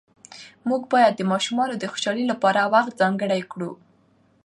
[0.69, 3.71] موږ باید د ماشومانو د خوشحالۍ لپاره وخت ځانګړی کړو